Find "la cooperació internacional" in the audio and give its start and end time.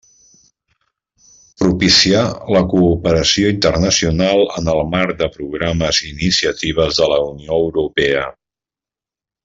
2.55-4.43